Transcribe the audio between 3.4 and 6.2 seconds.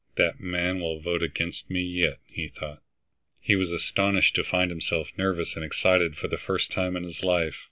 was astonished to find himself nervous and excited